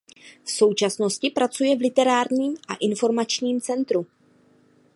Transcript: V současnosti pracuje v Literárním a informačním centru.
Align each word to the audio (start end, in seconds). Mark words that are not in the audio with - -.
V 0.43 0.51
současnosti 0.51 1.29
pracuje 1.29 1.75
v 1.75 1.79
Literárním 1.81 2.55
a 2.67 2.75
informačním 2.75 3.61
centru. 3.61 4.05